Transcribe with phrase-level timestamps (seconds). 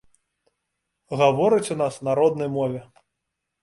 [1.21, 2.87] Гавораць у нас на роднай мове.